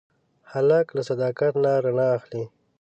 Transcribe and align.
هلک 0.51 0.87
له 0.95 1.01
صداقت 1.09 1.53
نه 1.63 1.71
رڼا 1.85 2.07
اخلي. 2.17 2.43